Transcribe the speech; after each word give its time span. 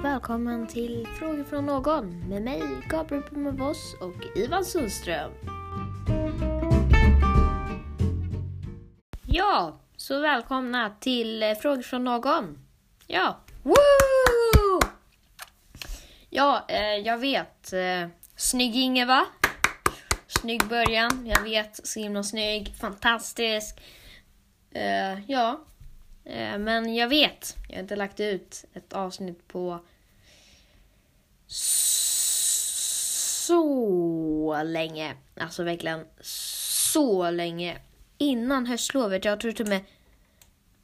och 0.00 0.04
välkommen 0.06 0.66
till 0.66 1.06
Frågor 1.18 1.44
från 1.44 1.66
någon 1.66 2.28
med 2.28 2.42
mig, 2.42 2.62
Gabriel 2.88 3.22
Pumavoss 3.22 3.94
och 4.00 4.38
Ivan 4.38 4.64
Sundström. 4.64 5.32
Ja, 9.26 9.80
så 9.96 10.20
välkomna 10.20 10.90
till 11.00 11.42
eh, 11.42 11.54
Frågor 11.54 11.82
från 11.82 12.04
någon. 12.04 12.58
Ja, 13.06 13.40
woo! 13.62 14.80
Ja, 16.30 16.64
eh, 16.68 16.96
jag 16.96 17.18
vet. 17.18 17.72
Eh, 17.72 18.08
snygg 18.36 18.76
Inge 18.76 19.04
va? 19.04 19.26
Snygg 20.26 20.68
början, 20.68 21.26
jag 21.26 21.42
vet. 21.42 21.86
Så 21.86 22.00
himla 22.00 22.22
snygg, 22.22 22.74
fantastisk. 22.80 23.80
Eh, 24.70 25.30
ja, 25.30 25.60
eh, 26.24 26.58
men 26.58 26.94
jag 26.94 27.08
vet, 27.08 27.56
jag 27.68 27.76
har 27.76 27.82
inte 27.82 27.96
lagt 27.96 28.20
ut 28.20 28.64
ett 28.74 28.92
avsnitt 28.92 29.48
på 29.48 29.80
så 33.50 34.62
länge. 34.62 35.14
Alltså 35.36 35.62
verkligen 35.64 36.04
så 36.20 37.30
länge. 37.30 37.78
Innan 38.18 38.66
höstlovet. 38.66 39.24
Jag 39.24 39.40
tror 39.40 39.52
till 39.52 39.64
och 39.64 39.68
med 39.68 39.84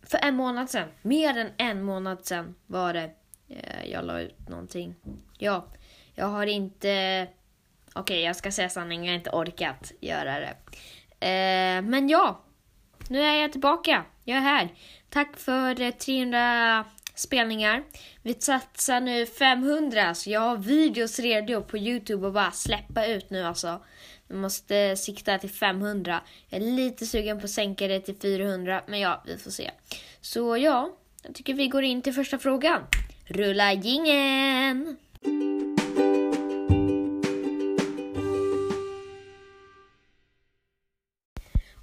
för 0.03 0.19
en 0.23 0.35
månad 0.37 0.71
sedan. 0.71 0.89
Mer 1.03 1.39
än 1.39 1.51
en 1.57 1.83
månad 1.83 2.27
sedan 2.27 2.55
var 2.67 2.93
det 2.93 3.11
eh, 3.49 3.91
jag 3.91 4.05
la 4.05 4.21
ut 4.21 4.49
någonting. 4.49 4.95
Ja, 5.39 5.67
jag 6.15 6.27
har 6.27 6.47
inte... 6.47 7.27
Okej, 7.89 8.01
okay, 8.01 8.21
jag 8.21 8.37
ska 8.37 8.53
säga 8.53 8.69
sanningen. 8.69 9.05
Jag 9.05 9.13
har 9.13 9.19
inte 9.19 9.31
orkat 9.31 9.93
göra 10.01 10.41
det. 10.41 10.57
Eh, 11.27 11.83
men 11.83 12.09
ja, 12.09 12.41
nu 13.09 13.23
är 13.23 13.35
jag 13.35 13.53
tillbaka. 13.53 14.05
Jag 14.25 14.37
är 14.37 14.43
här. 14.43 14.69
Tack 15.09 15.37
för 15.37 15.81
eh, 15.81 15.91
300 15.91 16.85
spelningar. 17.17 17.85
Vi 18.23 18.35
satsar 18.35 19.01
nu 19.01 19.27
500 19.27 20.15
så 20.15 20.31
jag 20.31 20.41
har 20.41 20.57
videos 20.57 21.19
redo 21.19 21.63
på 21.63 21.79
Youtube 21.79 22.27
och 22.27 22.33
bara 22.33 22.51
släppa 22.51 23.07
ut 23.07 23.31
nu 23.31 23.43
alltså. 23.43 23.81
Vi 24.29 24.35
måste 24.35 24.97
sikta 24.97 25.39
till 25.39 25.51
500. 25.51 26.21
Jag 26.49 26.63
är 26.63 26.67
lite 26.67 27.07
sugen 27.07 27.39
på 27.39 27.45
att 27.45 27.51
sänka 27.51 27.89
det 27.89 28.01
till 28.01 28.17
400 28.17 28.83
men 28.87 29.01
ja, 29.01 29.23
vi 29.27 29.39
får 29.39 29.51
se. 29.51 29.71
Så 30.21 30.57
ja, 30.57 30.97
jag 31.23 31.35
tycker 31.35 31.55
vi 31.55 31.69
går 31.69 31.83
in 31.83 32.03
till 32.03 32.13
första 32.13 32.39
frågan. 32.39 32.83
Rulla 33.27 33.73
gingen! 33.73 34.97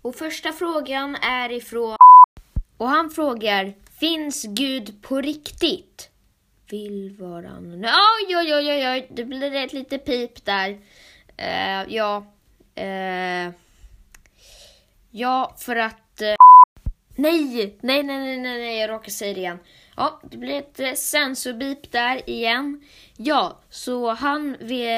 Och 0.01 0.15
första 0.15 0.51
frågan 0.51 1.15
är 1.15 1.51
ifrån 1.51 1.97
och 2.77 2.89
han 2.89 3.09
frågar, 3.09 3.73
finns 3.99 4.43
Gud 4.43 5.01
på 5.01 5.21
riktigt? 5.21 6.09
Vill 6.69 7.15
vara 7.19 7.49
anonym. 7.49 7.83
Oj, 7.83 8.37
oj, 8.37 8.55
oj, 8.55 8.71
oj, 8.71 8.89
oj, 8.89 9.07
det 9.09 9.25
blev 9.25 9.55
ett 9.55 9.73
litet 9.73 10.05
pip 10.05 10.45
där. 10.45 10.69
Uh, 11.41 11.93
ja, 11.93 12.25
uh, 12.79 13.53
ja, 15.11 15.55
för 15.59 15.75
att... 15.75 16.21
Uh, 16.21 16.35
nej, 17.15 17.77
nej, 17.81 18.03
nej, 18.03 18.03
nej, 18.03 18.37
nej, 18.37 18.59
nej, 18.59 18.79
jag 18.79 18.89
råkade 18.89 19.11
säga 19.11 19.33
det 19.33 19.39
igen. 19.39 19.59
Ja, 19.97 20.21
det 20.23 20.37
blir 20.37 20.57
ett 20.79 20.99
sensorbip 20.99 21.91
där 21.91 22.29
igen. 22.29 22.81
Ja, 23.17 23.59
så 23.69 24.13
han 24.13 24.55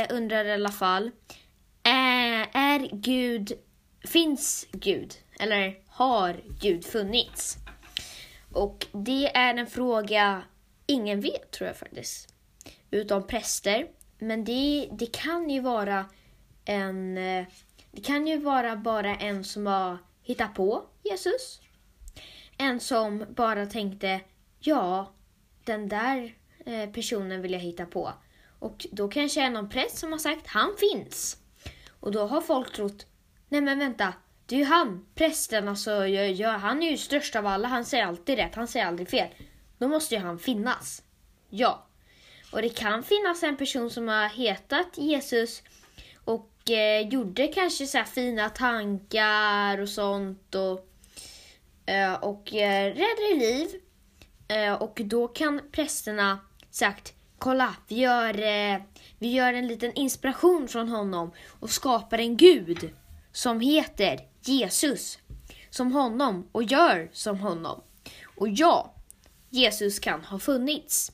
undrar 0.09 0.45
i 0.45 0.53
alla 0.53 0.71
fall. 0.71 1.11
är 1.83 2.89
Gud, 2.91 3.51
finns 4.07 4.67
Gud? 4.71 5.13
Eller 5.39 5.75
har 5.87 6.41
Gud 6.61 6.85
funnits? 6.85 7.57
Och 8.55 8.87
det 8.91 9.37
är 9.37 9.55
en 9.55 9.67
fråga 9.67 10.43
ingen 10.85 11.21
vet 11.21 11.51
tror 11.51 11.67
jag 11.67 11.77
faktiskt. 11.77 12.33
Utom 12.91 13.27
präster. 13.27 13.87
Men 14.19 14.43
det, 14.43 14.89
det 14.91 15.05
kan 15.05 15.49
ju 15.49 15.59
vara 15.59 16.05
en... 16.65 17.15
Det 17.91 18.01
kan 18.03 18.27
ju 18.27 18.37
vara 18.37 18.75
bara 18.75 19.15
en 19.15 19.43
som 19.43 19.67
har 19.67 19.97
hittat 20.21 20.55
på 20.55 20.83
Jesus. 21.03 21.61
En 22.57 22.79
som 22.79 23.25
bara 23.29 23.65
tänkte, 23.65 24.21
ja, 24.59 25.13
den 25.63 25.89
där 25.89 26.35
eh, 26.65 26.89
personen 26.89 27.41
vill 27.41 27.53
jag 27.53 27.59
hitta 27.59 27.85
på. 27.85 28.13
Och 28.59 28.85
då 28.91 29.07
kanske 29.07 29.41
är 29.41 29.49
någon 29.49 29.69
präst 29.69 29.97
som 29.97 30.11
har 30.11 30.19
sagt, 30.19 30.47
han 30.47 30.75
finns. 30.77 31.37
Och 31.89 32.11
då 32.11 32.27
har 32.27 32.41
folk 32.41 32.73
trott, 32.73 33.05
nej 33.49 33.61
men 33.61 33.79
vänta, 33.79 34.13
det 34.45 34.55
är 34.55 34.59
ju 34.59 34.65
han, 34.65 35.05
prästen, 35.15 35.67
alltså, 35.67 36.07
jag, 36.07 36.31
jag, 36.31 36.49
han 36.49 36.83
är 36.83 36.91
ju 36.91 36.97
störst 36.97 37.35
av 37.35 37.47
alla. 37.47 37.67
Han 37.67 37.85
säger 37.85 38.05
alltid 38.05 38.37
rätt, 38.37 38.55
han 38.55 38.67
säger 38.67 38.85
aldrig 38.85 39.09
fel. 39.09 39.27
Då 39.77 39.87
måste 39.87 40.15
ju 40.15 40.21
han 40.21 40.39
finnas. 40.39 41.03
Ja. 41.49 41.87
Och 42.51 42.61
det 42.61 42.69
kan 42.69 43.03
finnas 43.03 43.43
en 43.43 43.57
person 43.57 43.89
som 43.89 44.07
har 44.07 44.29
hetat 44.29 44.97
Jesus 44.97 45.63
och 46.25 46.71
eh, 46.71 47.07
gjorde 47.07 47.47
kanske 47.47 47.87
så 47.87 48.03
fina 48.03 48.49
tankar 48.49 49.79
och 49.79 49.89
sånt 49.89 50.55
och, 50.55 50.87
eh, 51.89 52.13
och 52.13 52.53
eh, 52.53 52.85
räddade 52.85 53.35
liv. 53.35 53.67
Eh, 54.47 54.73
och 54.73 55.01
då 55.05 55.27
kan 55.27 55.61
prästerna 55.71 56.39
sagt, 56.71 57.13
kolla, 57.37 57.75
vi 57.87 57.95
gör, 57.95 58.41
eh, 58.41 58.81
vi 59.19 59.31
gör 59.31 59.53
en 59.53 59.67
liten 59.67 59.93
inspiration 59.93 60.67
från 60.67 60.89
honom 60.89 61.31
och 61.59 61.69
skapar 61.69 62.17
en 62.17 62.37
gud 62.37 62.89
som 63.31 63.59
heter 63.59 64.19
Jesus 64.47 65.19
som 65.69 65.91
honom 65.91 66.49
och 66.51 66.63
gör 66.63 67.09
som 67.13 67.39
honom. 67.39 67.81
Och 68.35 68.49
ja, 68.49 68.93
Jesus 69.49 69.99
kan 69.99 70.23
ha 70.23 70.39
funnits. 70.39 71.11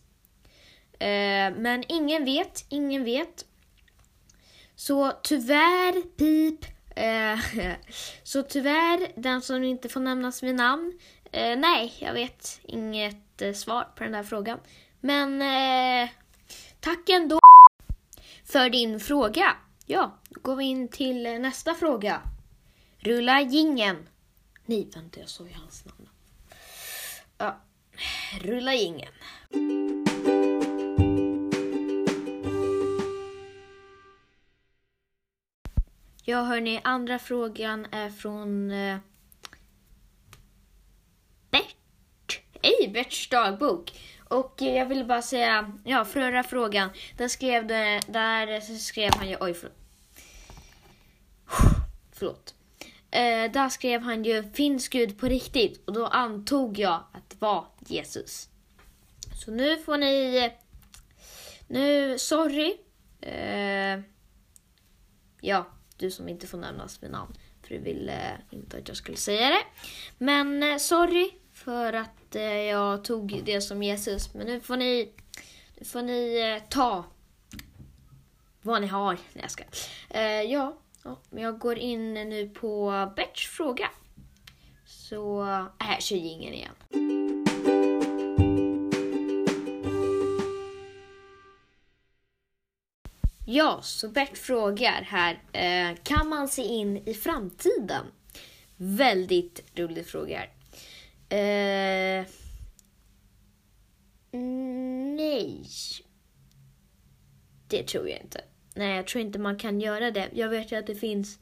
Eh, 1.00 1.52
men 1.58 1.84
ingen 1.88 2.26
vet, 2.26 2.66
ingen 2.70 3.04
vet. 3.04 3.46
Så 4.76 5.12
tyvärr, 5.24 6.02
pip. 6.18 6.66
Eh, 6.96 7.40
så 8.24 8.44
tyvärr, 8.44 9.22
den 9.22 9.42
som 9.42 9.64
inte 9.64 9.90
får 9.90 10.00
nämnas 10.00 10.44
vid 10.44 10.56
namn. 10.56 11.00
Eh, 11.32 11.58
nej, 11.58 11.94
jag 12.00 12.14
vet 12.14 12.60
inget 12.64 13.42
eh, 13.42 13.54
svar 13.54 13.84
på 13.96 14.04
den 14.04 14.14
där 14.14 14.24
frågan. 14.24 14.60
Men 15.00 15.42
eh, 15.42 16.10
tack 16.80 17.10
ändå 17.10 17.40
för 18.46 18.70
din 18.70 19.00
fråga. 19.00 19.56
Ja, 19.86 20.20
då 20.30 20.42
går 20.42 20.56
vi 20.56 20.64
in 20.64 20.88
till 20.88 21.26
eh, 21.26 21.40
nästa 21.40 21.74
fråga. 21.74 22.22
Rulla 23.04 23.42
gingen. 23.42 24.10
Nej, 24.66 24.90
vänta, 24.96 25.20
jag 25.20 25.30
sa 25.30 25.48
ju 25.48 25.54
hans 25.54 25.86
namn. 25.86 26.10
Ja, 27.38 27.62
rulla 28.42 28.74
gingen. 28.74 29.14
Ja, 36.24 36.44
hörni, 36.44 36.82
andra 36.84 37.20
frågan 37.20 37.88
är 37.92 38.10
från 38.10 38.72
eh, 38.72 38.98
Bert. 41.50 42.42
Hej, 42.62 42.92
Berts 42.94 43.30
dagbok. 43.30 43.92
Och 44.30 44.56
jag 44.58 44.86
vill 44.86 45.06
bara 45.06 45.22
säga, 45.22 45.78
ja, 45.84 46.06
förra 46.06 46.44
frågan, 46.44 46.90
eh, 46.90 46.96
där 47.18 47.28
skrev, 47.28 47.68
det, 47.68 48.02
där 48.08 48.62
skrev 48.62 49.12
han 49.16 49.30
ju, 49.30 49.38
oj, 49.40 49.54
förlåt. 49.54 49.78
Förlåt. 52.12 52.61
Eh, 53.12 53.52
där 53.52 53.70
skrev 53.70 54.02
han 54.02 54.24
ju, 54.24 54.44
finns 54.44 54.90
Gud 54.90 55.18
på 55.18 55.26
riktigt? 55.26 55.88
Och 55.88 55.94
då 55.94 56.06
antog 56.06 56.80
jag 56.80 57.04
att 57.12 57.30
det 57.30 57.36
var 57.40 57.68
Jesus. 57.88 58.50
Så 59.46 59.52
nu 59.52 59.78
får 59.78 59.98
ni, 59.98 60.52
nu, 61.68 62.20
sorry. 62.20 62.78
Eh, 63.22 64.00
ja, 65.42 65.66
du 65.98 66.12
som 66.12 66.30
inte 66.30 66.48
får 66.48 66.58
nämnas 66.58 67.04
vid 67.04 67.12
namn. 67.12 67.34
För 67.62 67.70
du 67.70 67.78
ville 67.78 68.32
eh, 68.32 68.40
inte 68.50 68.78
att 68.78 68.88
jag 68.88 68.98
skulle 68.98 69.18
säga 69.18 69.50
det. 69.50 69.64
Men 70.18 70.64
eh, 70.64 70.78
sorry 70.78 71.32
för 71.54 71.94
att 71.94 72.36
eh, 72.36 72.44
jag 72.44 73.04
tog 73.04 73.42
det 73.46 73.62
som 73.62 73.84
Jesus. 73.84 74.34
Men 74.34 74.48
nu 74.48 74.60
får 74.60 74.78
ni, 74.78 75.14
nu 75.78 75.86
får 75.86 76.02
ni 76.02 76.40
eh, 76.40 76.70
ta 76.70 77.06
vad 78.62 78.82
ni 78.82 78.88
har. 78.88 79.14
Nej, 79.14 79.42
jag 79.42 79.52
ska. 79.52 79.64
Eh, 80.10 80.42
ja, 80.42 80.78
Ja, 81.04 81.20
men 81.30 81.44
jag 81.44 81.60
går 81.60 81.78
in 81.78 82.14
nu 82.14 82.50
på 82.50 82.92
Berts 83.16 83.48
fråga. 83.48 83.90
Så 84.86 85.42
äh, 85.42 85.66
här 85.80 86.00
kör 86.00 86.16
ingen 86.16 86.54
igen. 86.54 86.76
Ja, 93.46 93.80
så 93.84 94.10
Bert 94.10 94.38
frågar 94.38 95.02
här. 95.02 95.44
Eh, 95.52 95.98
kan 96.04 96.30
man 96.30 96.48
se 96.48 96.62
in 96.62 96.98
i 96.98 97.14
framtiden? 97.14 98.06
Väldigt 98.78 99.80
rolig 99.80 100.08
fråga. 100.08 100.44
Eh, 101.30 102.26
mm, 104.32 105.16
nej. 105.16 105.66
Det 107.68 107.84
tror 107.84 108.10
jag 108.10 108.22
inte. 108.22 108.42
Nej, 108.76 108.96
jag 108.96 109.08
tror 109.08 109.22
inte 109.22 109.40
man 109.40 109.58
kan 109.58 109.82
göra 109.82 110.12
det. 110.12 110.30
Jag 110.34 110.50
vet 110.50 110.72
ju 110.72 110.76
att 110.76 110.88
det 110.88 110.96
finns 110.96 111.40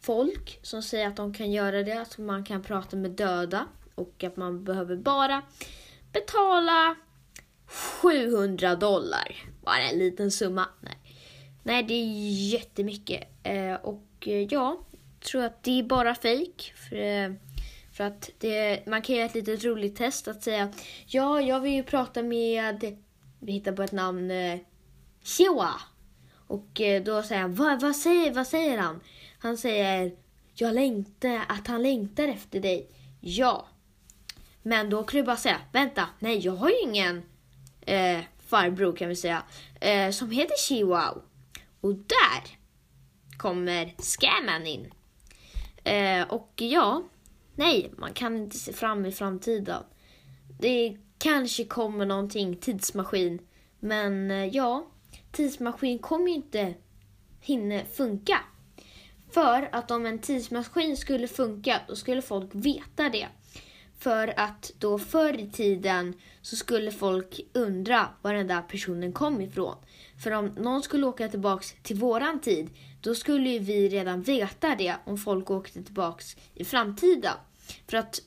folk 0.00 0.58
som 0.62 0.82
säger 0.82 1.08
att 1.08 1.16
de 1.16 1.34
kan 1.34 1.52
göra 1.52 1.82
det, 1.82 2.00
att 2.00 2.18
man 2.18 2.44
kan 2.44 2.62
prata 2.62 2.96
med 2.96 3.10
döda 3.10 3.66
och 3.94 4.24
att 4.24 4.36
man 4.36 4.64
behöver 4.64 4.96
bara 4.96 5.42
betala 6.12 6.96
700 7.66 8.76
dollar. 8.76 9.36
Bara 9.64 9.80
en 9.80 9.98
liten 9.98 10.30
summa. 10.30 10.68
Nej, 10.80 10.98
Nej 11.62 11.82
det 11.82 11.94
är 11.94 12.50
jättemycket. 12.52 13.28
Eh, 13.42 13.74
och 13.74 14.06
eh, 14.20 14.42
ja, 14.42 14.46
ja, 14.50 14.86
tror 15.20 15.44
att 15.44 15.62
det 15.62 15.78
är 15.78 15.82
bara 15.82 16.14
fejk. 16.14 16.72
För, 16.76 16.96
eh, 16.96 17.32
för 17.92 18.04
att 18.04 18.30
det, 18.38 18.86
man 18.86 19.02
kan 19.02 19.16
göra 19.16 19.26
ett 19.26 19.34
litet 19.34 19.64
roligt 19.64 19.96
test 19.96 20.28
att 20.28 20.42
säga 20.42 20.72
ja, 21.06 21.40
jag 21.40 21.60
vill 21.60 21.72
ju 21.72 21.82
prata 21.82 22.22
med, 22.22 22.96
vi 23.38 23.52
hittar 23.52 23.72
på 23.72 23.82
ett 23.82 23.92
namn, 23.92 24.30
eh, 24.30 24.58
Chihuahua. 25.22 25.91
Och 26.52 26.80
eh, 26.80 27.02
då 27.02 27.22
säger 27.22 27.42
han, 27.42 27.54
vad, 27.54 27.80
vad, 27.80 27.96
säger, 27.96 28.34
vad 28.34 28.46
säger 28.46 28.78
han? 28.78 29.00
Han 29.38 29.56
säger, 29.56 30.12
jag 30.54 30.74
längtar, 30.74 31.40
att 31.48 31.66
han 31.66 31.82
längtar 31.82 32.28
efter 32.28 32.60
dig. 32.60 32.90
Ja. 33.20 33.66
Men 34.62 34.90
då 34.90 35.02
kan 35.02 35.20
du 35.20 35.26
bara 35.26 35.36
säga, 35.36 35.60
vänta, 35.72 36.08
nej 36.18 36.38
jag 36.38 36.52
har 36.52 36.68
ju 36.68 36.80
ingen 36.82 37.22
eh, 37.80 38.20
farbror 38.46 38.96
kan 38.96 39.08
vi 39.08 39.16
säga, 39.16 39.42
eh, 39.80 40.10
som 40.10 40.30
heter 40.30 40.56
Chihuahua. 40.68 41.22
Och 41.80 41.94
där 41.94 42.58
kommer 43.36 43.94
scammen 43.98 44.66
in. 44.66 44.92
Eh, 45.84 46.22
och 46.28 46.52
ja, 46.56 47.02
nej, 47.54 47.92
man 47.96 48.12
kan 48.12 48.36
inte 48.36 48.56
se 48.56 48.72
fram 48.72 49.06
i 49.06 49.12
framtiden. 49.12 49.82
Det 50.60 50.96
kanske 51.18 51.64
kommer 51.64 52.06
någonting, 52.06 52.56
tidsmaskin. 52.56 53.38
Men 53.80 54.30
eh, 54.30 54.46
ja, 54.46 54.86
tidsmaskin 55.32 55.98
kommer 55.98 56.28
ju 56.28 56.34
inte 56.34 56.74
hinna 57.40 57.84
funka. 57.84 58.38
För 59.30 59.68
att 59.72 59.90
om 59.90 60.06
en 60.06 60.18
tidsmaskin 60.18 60.96
skulle 60.96 61.28
funka, 61.28 61.80
då 61.88 61.96
skulle 61.96 62.22
folk 62.22 62.50
veta 62.52 63.08
det. 63.08 63.28
För 63.98 64.40
att 64.40 64.72
då 64.78 64.98
förr 64.98 65.40
i 65.40 65.50
tiden 65.50 66.14
så 66.42 66.56
skulle 66.56 66.90
folk 66.92 67.40
undra 67.52 68.08
var 68.22 68.34
den 68.34 68.46
där 68.46 68.62
personen 68.62 69.12
kom 69.12 69.40
ifrån. 69.40 69.76
För 70.22 70.30
om 70.30 70.46
någon 70.46 70.82
skulle 70.82 71.06
åka 71.06 71.28
tillbaks 71.28 71.74
till 71.82 71.96
våran 71.96 72.40
tid, 72.40 72.70
då 73.00 73.14
skulle 73.14 73.50
ju 73.50 73.58
vi 73.58 73.88
redan 73.88 74.22
veta 74.22 74.74
det 74.74 74.94
om 75.04 75.18
folk 75.18 75.50
åkte 75.50 75.82
tillbaks 75.82 76.36
i 76.54 76.64
framtiden. 76.64 77.34
För 77.88 77.96
att, 77.96 78.20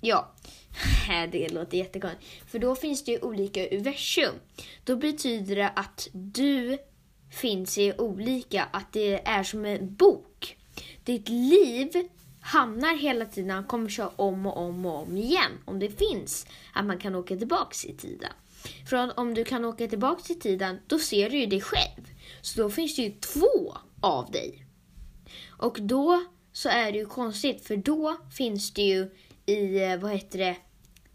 ja, 0.00 0.32
äh, 1.08 1.30
det 1.30 1.48
låter 1.48 1.78
jättekonstigt. 1.78 2.50
För 2.50 2.58
då 2.58 2.74
finns 2.74 3.04
det 3.04 3.12
ju 3.12 3.20
olika 3.20 3.68
universum. 3.68 4.34
Då 4.84 4.96
betyder 4.96 5.56
det 5.56 5.68
att 5.68 6.08
du 6.12 6.78
finns 7.30 7.78
i 7.78 7.92
olika, 7.98 8.64
att 8.64 8.92
det 8.92 9.28
är 9.28 9.42
som 9.42 9.64
en 9.64 9.94
bok. 9.94 10.56
Ditt 11.04 11.28
liv 11.28 12.08
hamnar 12.40 12.96
hela 12.96 13.24
tiden, 13.24 13.64
kommer 13.64 13.88
köra 13.88 14.10
om 14.16 14.46
och 14.46 14.56
om 14.56 14.86
och 14.86 15.02
om 15.02 15.16
igen. 15.16 15.52
Om 15.64 15.78
det 15.78 15.90
finns 15.90 16.46
att 16.72 16.84
man 16.84 16.98
kan 16.98 17.14
åka 17.14 17.36
tillbaks 17.36 17.84
i 17.84 17.94
tiden. 17.94 18.32
För 18.88 19.18
om 19.18 19.34
du 19.34 19.44
kan 19.44 19.64
åka 19.64 19.88
tillbaks 19.88 20.30
i 20.30 20.34
tiden, 20.34 20.78
då 20.86 20.98
ser 20.98 21.30
du 21.30 21.38
ju 21.38 21.46
dig 21.46 21.60
själv. 21.60 22.10
Så 22.42 22.62
då 22.62 22.70
finns 22.70 22.96
det 22.96 23.02
ju 23.02 23.10
två 23.10 23.76
av 24.00 24.30
dig. 24.30 24.66
Och 25.48 25.78
då 25.80 26.24
så 26.52 26.68
är 26.68 26.92
det 26.92 26.98
ju 26.98 27.06
konstigt, 27.06 27.66
för 27.66 27.76
då 27.76 28.16
finns 28.36 28.74
det 28.74 28.82
ju 28.82 29.10
i, 29.46 29.82
eh, 29.82 29.96
vad 29.96 30.12
heter 30.12 30.38
det, 30.38 30.56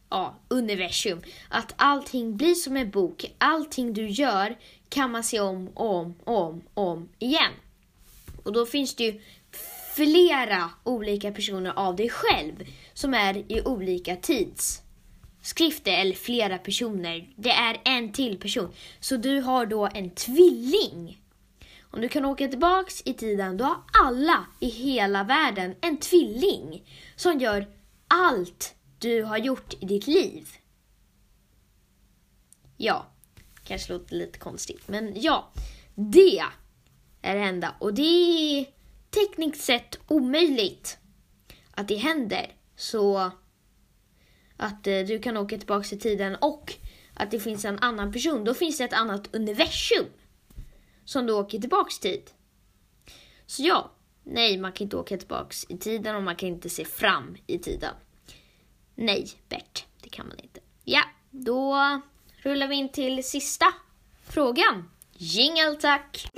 ja, 0.10 0.36
universum. 0.48 1.22
Att 1.50 1.74
allting 1.76 2.38
blir 2.38 2.54
som 2.54 2.78
en 2.78 2.92
bok. 2.92 3.36
Allting 3.38 3.94
du 3.94 4.08
gör 4.08 4.58
kan 4.90 5.12
man 5.12 5.24
se 5.24 5.40
om, 5.40 5.68
och 5.68 5.96
om, 5.96 6.16
om, 6.24 6.62
om 6.74 7.10
igen. 7.20 7.52
Och 8.44 8.54
då 8.54 8.66
finns 8.66 8.96
det 8.96 9.04
ju 9.04 9.22
flera 9.96 10.70
olika 10.84 11.32
personer 11.32 11.74
av 11.76 11.96
dig 11.96 12.10
själv 12.10 12.68
som 12.94 13.14
är 13.14 13.52
i 13.52 13.62
olika 13.62 14.16
tidsskrifter 14.16 15.92
eller 15.92 16.14
flera 16.14 16.58
personer. 16.58 17.30
Det 17.36 17.52
är 17.52 17.82
en 17.86 18.12
till 18.12 18.38
person. 18.38 18.74
Så 19.00 19.18
du 19.18 19.40
har 19.40 19.66
då 19.66 19.90
en 19.94 20.10
tvilling. 20.10 21.22
Om 21.82 22.02
du 22.02 22.10
kan 22.10 22.26
åka 22.26 22.48
tillbaks 22.48 23.02
i 23.06 23.14
tiden, 23.14 23.58
då 23.58 23.64
har 23.64 23.78
alla 24.04 24.46
i 24.60 24.68
hela 24.68 25.24
världen 25.24 25.76
en 25.82 25.98
tvilling 25.98 26.84
som 27.16 27.40
gör 27.40 27.68
allt 28.12 28.76
du 29.00 29.24
har 29.24 29.38
gjort 29.38 29.74
i 29.80 29.86
ditt 29.86 30.08
liv. 30.08 30.50
Ja, 32.78 33.08
kanske 33.64 33.94
låter 33.94 34.16
lite 34.16 34.40
konstigt, 34.40 34.88
men 34.88 35.22
ja, 35.22 35.52
det 35.96 36.40
är 37.22 37.36
det 37.36 37.42
enda. 37.42 37.76
Och 37.80 37.94
det 37.94 38.02
är 38.02 38.66
tekniskt 39.10 39.64
sett 39.64 40.00
omöjligt 40.08 40.98
att 41.72 41.88
det 41.88 41.96
händer. 41.96 42.56
Så 42.76 43.32
att 44.58 44.88
eh, 44.88 45.00
du 45.00 45.20
kan 45.20 45.38
åka 45.38 45.58
tillbaka 45.58 45.96
i 45.96 46.00
tiden 46.00 46.36
och 46.36 46.74
att 47.14 47.32
det 47.32 47.40
finns 47.40 47.66
en 47.66 47.80
annan 47.80 48.12
person. 48.12 48.44
Då 48.44 48.54
finns 48.54 48.78
det 48.78 48.84
ett 48.84 48.94
annat 48.94 49.36
universum 49.36 50.06
som 51.06 51.26
du 51.26 51.34
åker 51.34 51.60
tillbaka 51.60 51.92
till. 52.02 52.24
Så 53.46 53.64
ja, 53.64 53.92
nej, 54.24 54.58
man 54.58 54.72
kan 54.72 54.86
inte 54.86 54.98
åka 54.98 55.18
tillbaks 55.18 55.66
i 55.70 55.78
tiden 55.78 56.16
och 56.16 56.24
man 56.24 56.36
kan 56.36 56.50
inte 56.50 56.70
se 56.70 56.86
fram 56.86 57.38
i 57.48 57.60
tiden. 57.60 57.94
Nej, 58.96 59.30
Bert, 59.50 59.86
det 60.02 60.10
kan 60.10 60.28
man 60.28 60.40
inte. 60.40 60.60
Ja, 60.84 61.04
då 61.30 61.76
rullar 62.44 62.68
vi 62.68 62.76
in 62.76 62.90
till 62.90 63.24
sista 63.24 63.66
frågan. 64.24 64.90
Jingle 65.14 65.76
tack! 65.76 66.32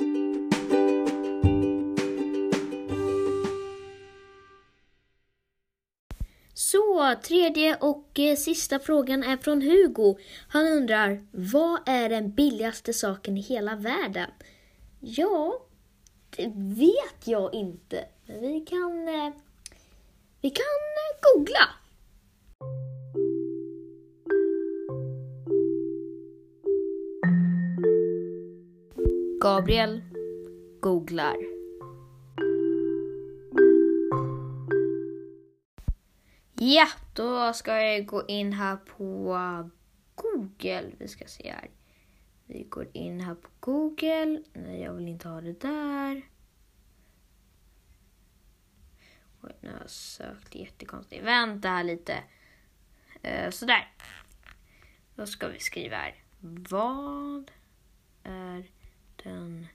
Så, 6.54 7.16
tredje 7.24 7.76
och 7.76 8.20
eh, 8.20 8.36
sista 8.36 8.80
frågan 8.80 9.24
är 9.24 9.38
från 9.38 9.62
Hugo. 9.62 10.18
Han 10.48 10.68
undrar, 10.68 11.28
vad 11.32 11.80
är 11.86 12.10
den 12.10 12.32
billigaste 12.32 12.94
saken 12.94 13.38
i 13.38 13.42
hela 13.42 13.76
världen? 13.76 14.30
Ja, 15.00 15.66
det 16.38 16.52
vet 16.56 17.28
jag 17.28 17.54
inte. 17.54 18.06
Men 18.26 18.42
vi 18.42 18.60
kan, 18.60 19.08
eh, 19.08 19.34
vi 20.42 20.50
kan 20.50 20.66
eh, 21.04 21.20
googla. 21.22 21.70
Gabriel 29.42 30.02
googlar. 30.80 31.38
Ja, 36.60 36.88
då 37.16 37.54
ska 37.54 37.82
jag 37.82 38.06
gå 38.06 38.24
in 38.28 38.54
här 38.54 38.76
på 38.76 39.38
Google. 40.16 40.92
Vi 40.98 41.08
ska 41.08 41.26
se 41.26 41.52
här. 41.52 41.70
Vi 42.46 42.64
går 42.64 42.88
in 42.94 43.20
här 43.20 43.36
på 43.36 43.50
Google. 43.60 44.42
Nej, 44.54 44.82
jag 44.82 44.94
vill 44.94 45.08
inte 45.08 45.28
ha 45.28 45.42
det 45.42 45.60
där. 45.60 46.33
Oj, 49.44 49.56
nu 49.62 49.72
har 49.72 49.80
jag 49.80 49.90
sökt 49.90 50.56
jättekonstigt. 50.56 51.24
Vänta 51.24 51.70
här 51.70 51.84
lite. 51.84 52.24
Eh, 53.22 53.50
sådär. 53.50 53.92
Då 55.16 55.26
ska 55.26 55.48
vi 55.48 55.60
skriva 55.60 55.96
här. 55.96 56.24
Vad 56.70 57.52
är 58.24 58.66
den 59.24 59.68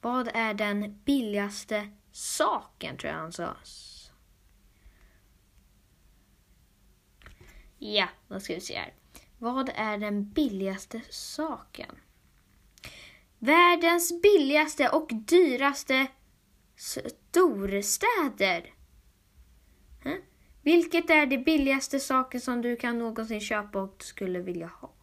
Vad 0.00 0.28
är 0.34 0.54
den 0.54 1.00
billigaste 1.04 1.88
saken, 2.12 2.96
tror 2.96 3.12
jag 3.12 3.20
han 3.20 3.32
sa. 3.32 3.56
Ja, 7.78 8.08
då 8.28 8.40
ska 8.40 8.54
vi 8.54 8.60
se 8.60 8.78
här. 8.78 8.94
Vad 9.38 9.70
är 9.74 9.98
den 9.98 10.30
billigaste 10.30 11.00
saken? 11.10 11.96
Världens 13.38 14.22
billigaste 14.22 14.88
och 14.88 15.10
dyraste 15.12 16.06
storstäder. 16.76 18.74
Hm? 20.04 20.22
Vilket 20.62 21.10
är 21.10 21.26
det 21.26 21.38
billigaste 21.38 22.00
saken 22.00 22.40
som 22.40 22.62
du 22.62 22.76
kan 22.76 22.98
någonsin 22.98 23.40
köpa 23.40 23.82
och 23.82 24.02
skulle 24.02 24.40
vilja 24.40 24.66
ha? 24.66 24.94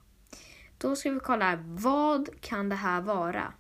Då 0.77 0.95
ska 0.95 1.11
vi 1.11 1.19
kolla 1.19 1.45
här. 1.45 1.63
Vad 1.67 2.41
kan 2.41 2.69
det 2.69 2.75
här 2.75 3.01
vara? 3.01 3.53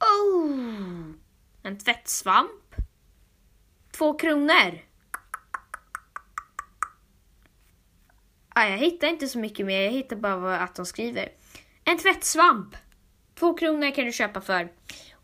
Oh! 0.00 1.12
En 1.62 1.78
tvättsvamp. 1.78 2.74
Två 3.90 4.14
kronor. 4.18 4.87
Ah, 8.60 8.68
jag 8.68 8.78
hittar 8.78 9.08
inte 9.08 9.28
så 9.28 9.38
mycket 9.38 9.66
mer, 9.66 9.82
jag 9.82 9.90
hittar 9.90 10.16
bara 10.16 10.58
att 10.58 10.74
de 10.74 10.86
skriver. 10.86 11.28
En 11.84 11.98
tvättsvamp. 11.98 12.76
Två 13.38 13.54
kronor 13.54 13.94
kan 13.94 14.04
du 14.04 14.12
köpa 14.12 14.40
för. 14.40 14.68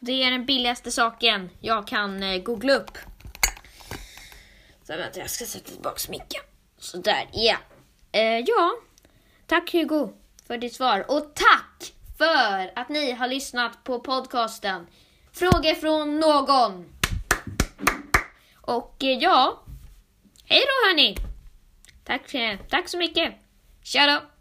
Det 0.00 0.22
är 0.22 0.30
den 0.30 0.46
billigaste 0.46 0.90
saken 0.90 1.50
jag 1.60 1.86
kan 1.86 2.22
eh, 2.22 2.42
googla 2.42 2.72
upp. 2.72 2.98
Så 4.82 4.96
vänta, 4.96 5.20
jag 5.20 5.30
ska 5.30 5.44
sätta 5.44 5.70
tillbaka 5.70 6.10
micken. 6.10 6.42
Sådär, 6.78 7.28
ja. 7.32 7.56
Eh, 8.12 8.38
ja, 8.46 8.72
tack 9.46 9.72
Hugo 9.72 10.08
för 10.46 10.58
ditt 10.58 10.74
svar. 10.74 11.04
Och 11.08 11.34
tack 11.34 11.92
för 12.18 12.78
att 12.78 12.88
ni 12.88 13.12
har 13.12 13.28
lyssnat 13.28 13.84
på 13.84 14.00
podcasten. 14.00 14.86
frågor 15.32 15.74
från 15.74 16.20
någon. 16.20 16.86
Och 18.60 19.04
eh, 19.04 19.18
ja, 19.18 19.62
hej 20.44 20.60
då 20.60 20.88
hörni! 20.88 21.33
Tack, 22.04 22.34
tack 22.68 22.88
så 22.88 22.98
mycket! 22.98 23.34
Tja 23.82 24.06
då! 24.06 24.33